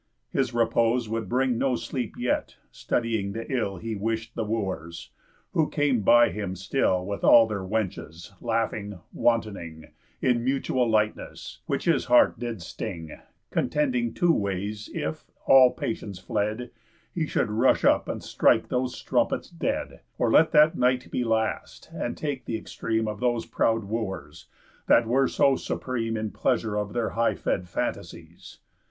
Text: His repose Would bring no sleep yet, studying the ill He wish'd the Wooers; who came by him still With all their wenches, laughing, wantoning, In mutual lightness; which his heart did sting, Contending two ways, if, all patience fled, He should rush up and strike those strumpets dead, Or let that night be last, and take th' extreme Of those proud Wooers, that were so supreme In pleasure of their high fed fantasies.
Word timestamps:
His 0.31 0.51
repose 0.51 1.07
Would 1.07 1.29
bring 1.29 1.59
no 1.59 1.75
sleep 1.75 2.15
yet, 2.17 2.55
studying 2.71 3.33
the 3.33 3.45
ill 3.53 3.77
He 3.77 3.93
wish'd 3.93 4.33
the 4.33 4.43
Wooers; 4.43 5.11
who 5.53 5.69
came 5.69 6.01
by 6.01 6.29
him 6.31 6.55
still 6.55 7.05
With 7.05 7.23
all 7.23 7.45
their 7.45 7.61
wenches, 7.61 8.31
laughing, 8.41 8.99
wantoning, 9.15 9.91
In 10.19 10.43
mutual 10.43 10.89
lightness; 10.89 11.59
which 11.67 11.85
his 11.85 12.05
heart 12.05 12.39
did 12.39 12.63
sting, 12.63 13.11
Contending 13.51 14.11
two 14.11 14.33
ways, 14.33 14.89
if, 14.91 15.27
all 15.45 15.69
patience 15.71 16.17
fled, 16.17 16.71
He 17.13 17.27
should 17.27 17.51
rush 17.51 17.85
up 17.85 18.07
and 18.09 18.23
strike 18.23 18.69
those 18.69 18.97
strumpets 18.97 19.51
dead, 19.51 19.99
Or 20.17 20.31
let 20.31 20.51
that 20.53 20.75
night 20.75 21.11
be 21.11 21.23
last, 21.23 21.91
and 21.93 22.17
take 22.17 22.45
th' 22.47 22.55
extreme 22.55 23.07
Of 23.07 23.19
those 23.19 23.45
proud 23.45 23.83
Wooers, 23.83 24.47
that 24.87 25.05
were 25.05 25.27
so 25.27 25.55
supreme 25.55 26.17
In 26.17 26.31
pleasure 26.31 26.75
of 26.75 26.93
their 26.93 27.09
high 27.09 27.35
fed 27.35 27.69
fantasies. 27.69 28.57